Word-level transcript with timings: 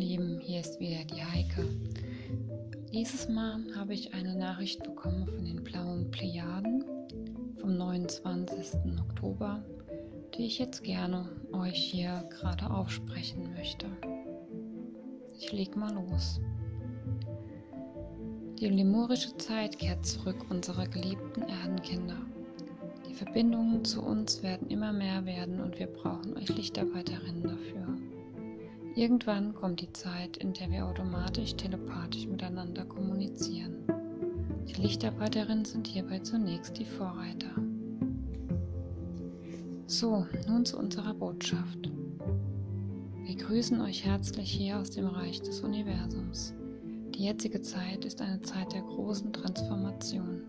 Lieben, 0.00 0.40
hier 0.40 0.60
ist 0.60 0.80
wieder 0.80 1.04
die 1.04 1.22
Heike. 1.22 1.68
Dieses 2.90 3.28
Mal 3.28 3.62
habe 3.76 3.92
ich 3.92 4.14
eine 4.14 4.34
Nachricht 4.34 4.82
bekommen 4.82 5.26
von 5.26 5.44
den 5.44 5.62
blauen 5.62 6.10
Plejaden 6.10 6.82
vom 7.60 7.76
29. 7.76 8.98
Oktober, 8.98 9.62
die 10.34 10.46
ich 10.46 10.58
jetzt 10.58 10.84
gerne 10.84 11.28
euch 11.52 11.76
hier 11.76 12.24
gerade 12.30 12.70
aufsprechen 12.70 13.52
möchte. 13.52 13.88
Ich 15.38 15.52
leg 15.52 15.76
mal 15.76 15.92
los. 15.92 16.40
Die 18.58 18.68
lemurische 18.68 19.36
Zeit 19.36 19.78
kehrt 19.78 20.06
zurück 20.06 20.46
unsere 20.48 20.88
geliebten 20.88 21.42
Erdenkinder. 21.42 22.16
Die 23.06 23.12
Verbindungen 23.14 23.84
zu 23.84 24.02
uns 24.02 24.42
werden 24.42 24.70
immer 24.70 24.94
mehr 24.94 25.26
werden 25.26 25.60
und 25.60 25.78
wir 25.78 25.88
brauchen 25.88 26.38
euch 26.38 26.48
Lichtarbeiterinnen 26.48 27.42
dafür. 27.42 27.99
Irgendwann 29.00 29.54
kommt 29.54 29.80
die 29.80 29.90
Zeit, 29.94 30.36
in 30.36 30.52
der 30.52 30.70
wir 30.70 30.84
automatisch 30.84 31.54
telepathisch 31.54 32.26
miteinander 32.26 32.84
kommunizieren. 32.84 33.76
Die 34.68 34.74
Lichtarbeiterinnen 34.74 35.64
sind 35.64 35.86
hierbei 35.86 36.18
zunächst 36.18 36.76
die 36.76 36.84
Vorreiter. 36.84 37.48
So, 39.86 40.26
nun 40.46 40.66
zu 40.66 40.76
unserer 40.76 41.14
Botschaft. 41.14 41.90
Wir 43.24 43.36
grüßen 43.36 43.80
euch 43.80 44.04
herzlich 44.04 44.52
hier 44.52 44.78
aus 44.78 44.90
dem 44.90 45.06
Reich 45.06 45.40
des 45.40 45.62
Universums. 45.62 46.52
Die 47.14 47.24
jetzige 47.24 47.62
Zeit 47.62 48.04
ist 48.04 48.20
eine 48.20 48.42
Zeit 48.42 48.74
der 48.74 48.82
großen 48.82 49.32
Transformation. 49.32 50.42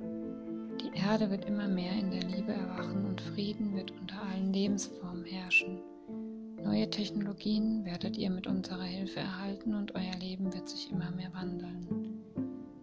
Die 0.81 0.99
Erde 0.99 1.31
wird 1.31 1.45
immer 1.45 1.69
mehr 1.69 1.93
in 1.93 2.11
der 2.11 2.23
Liebe 2.23 2.51
erwachen 2.51 3.05
und 3.05 3.21
Frieden 3.21 3.73
wird 3.77 3.91
unter 3.91 4.21
allen 4.23 4.51
Lebensformen 4.51 5.23
herrschen. 5.23 5.79
Neue 6.63 6.89
Technologien 6.89 7.85
werdet 7.85 8.17
ihr 8.17 8.29
mit 8.29 8.47
unserer 8.47 8.83
Hilfe 8.83 9.19
erhalten 9.19 9.73
und 9.73 9.95
euer 9.95 10.15
Leben 10.19 10.53
wird 10.53 10.69
sich 10.69 10.91
immer 10.91 11.11
mehr 11.11 11.33
wandeln. 11.33 12.21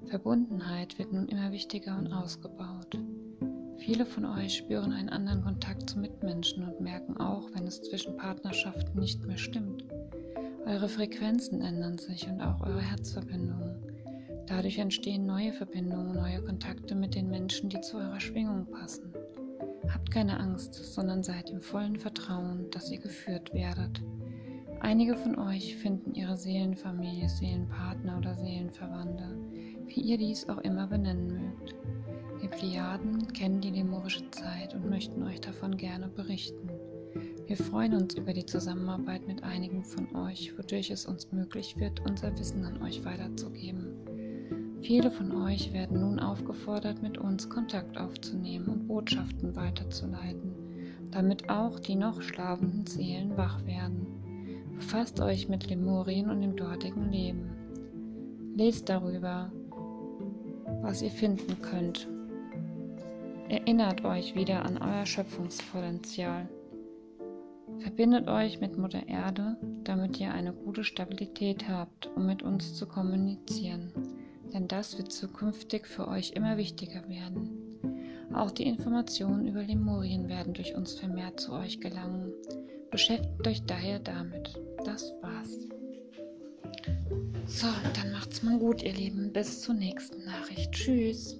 Verbundenheit 0.06 0.98
wird 0.98 1.12
nun 1.12 1.28
immer 1.28 1.52
wichtiger 1.52 1.96
und 1.96 2.12
ausgebaut. 2.12 2.98
Viele 3.78 4.04
von 4.04 4.24
euch 4.24 4.56
spüren 4.56 4.92
einen 4.92 5.08
anderen 5.08 5.42
Kontakt 5.42 5.88
zu 5.88 5.98
Mitmenschen 5.98 6.64
und 6.64 6.80
merken 6.80 7.16
auch, 7.18 7.48
wenn 7.54 7.66
es 7.66 7.80
zwischen 7.82 8.16
Partnerschaften 8.16 8.98
nicht 8.98 9.24
mehr 9.26 9.38
stimmt. 9.38 9.84
Eure 10.66 10.88
Frequenzen 10.88 11.62
ändern 11.62 11.96
sich 11.96 12.26
und 12.28 12.40
auch 12.40 12.60
eure 12.60 12.82
Herzverbindungen. 12.82 13.76
Dadurch 14.46 14.78
entstehen 14.78 15.24
neue 15.24 15.52
Verbindungen, 15.52 16.14
neue 16.14 16.42
Kontakte 16.42 16.94
mit 16.94 17.14
den 17.14 17.30
Menschen, 17.30 17.68
die 17.68 17.80
zu 17.80 17.98
eurer 17.98 18.20
Schwingung 18.20 18.66
passen. 18.66 19.07
Habt 19.92 20.10
keine 20.10 20.38
Angst, 20.38 20.74
sondern 20.74 21.22
seid 21.22 21.50
im 21.50 21.60
vollen 21.60 21.96
Vertrauen, 21.96 22.70
dass 22.70 22.90
ihr 22.90 22.98
geführt 22.98 23.52
werdet. 23.54 24.02
Einige 24.80 25.16
von 25.16 25.38
euch 25.38 25.76
finden 25.76 26.14
ihre 26.14 26.36
Seelenfamilie, 26.36 27.28
Seelenpartner 27.28 28.18
oder 28.18 28.34
Seelenverwandte, 28.36 29.36
wie 29.86 30.00
ihr 30.00 30.18
dies 30.18 30.48
auch 30.48 30.58
immer 30.58 30.86
benennen 30.86 31.32
mögt. 31.32 31.74
Die 32.42 32.48
Plejaden 32.48 33.26
kennen 33.32 33.60
die 33.60 33.70
lemurische 33.70 34.30
Zeit 34.30 34.74
und 34.74 34.88
möchten 34.88 35.22
euch 35.24 35.40
davon 35.40 35.76
gerne 35.76 36.08
berichten. 36.08 36.70
Wir 37.46 37.56
freuen 37.56 37.94
uns 37.94 38.14
über 38.14 38.32
die 38.32 38.46
Zusammenarbeit 38.46 39.26
mit 39.26 39.42
einigen 39.42 39.82
von 39.82 40.14
euch, 40.14 40.56
wodurch 40.56 40.90
es 40.90 41.06
uns 41.06 41.32
möglich 41.32 41.76
wird, 41.78 42.00
unser 42.08 42.38
Wissen 42.38 42.64
an 42.64 42.82
euch 42.82 43.04
weiterzugeben. 43.04 44.07
Viele 44.82 45.10
von 45.10 45.32
euch 45.42 45.72
werden 45.72 46.00
nun 46.00 46.20
aufgefordert, 46.20 47.02
mit 47.02 47.18
uns 47.18 47.50
Kontakt 47.50 47.98
aufzunehmen 47.98 48.68
und 48.68 48.86
Botschaften 48.86 49.56
weiterzuleiten, 49.56 50.54
damit 51.10 51.50
auch 51.50 51.80
die 51.80 51.96
noch 51.96 52.22
schlafenden 52.22 52.86
Seelen 52.86 53.36
wach 53.36 53.66
werden. 53.66 54.06
Befasst 54.76 55.20
euch 55.20 55.48
mit 55.48 55.68
Lemurien 55.68 56.30
und 56.30 56.40
dem 56.42 56.56
dortigen 56.56 57.10
Leben. 57.10 57.50
Lest 58.56 58.88
darüber, 58.88 59.50
was 60.80 61.02
ihr 61.02 61.10
finden 61.10 61.60
könnt. 61.60 62.08
Erinnert 63.48 64.04
euch 64.04 64.36
wieder 64.36 64.64
an 64.64 64.78
euer 64.78 65.06
Schöpfungspotenzial. 65.06 66.48
Verbindet 67.78 68.28
euch 68.28 68.60
mit 68.60 68.78
Mutter 68.78 69.06
Erde, 69.08 69.56
damit 69.84 70.20
ihr 70.20 70.32
eine 70.32 70.52
gute 70.52 70.84
Stabilität 70.84 71.68
habt, 71.68 72.08
um 72.14 72.26
mit 72.26 72.42
uns 72.42 72.74
zu 72.74 72.86
kommunizieren 72.86 73.92
denn 74.52 74.68
das 74.68 74.98
wird 74.98 75.12
zukünftig 75.12 75.86
für 75.86 76.08
euch 76.08 76.32
immer 76.32 76.56
wichtiger 76.56 77.08
werden. 77.08 77.68
Auch 78.34 78.50
die 78.50 78.64
Informationen 78.64 79.46
über 79.46 79.62
Lemurien 79.62 80.28
werden 80.28 80.54
durch 80.54 80.74
uns 80.74 80.94
vermehrt 80.94 81.40
zu 81.40 81.52
euch 81.52 81.80
gelangen. 81.80 82.32
Beschäftigt 82.90 83.46
euch 83.46 83.62
daher 83.64 83.98
damit. 83.98 84.60
Das 84.84 85.12
war's. 85.22 85.68
So, 87.46 87.66
dann 87.94 88.12
macht's 88.12 88.42
mal 88.42 88.58
gut, 88.58 88.82
ihr 88.82 88.92
Lieben. 88.92 89.32
Bis 89.32 89.62
zur 89.62 89.74
nächsten 89.74 90.24
Nachricht. 90.24 90.72
Tschüss. 90.72 91.38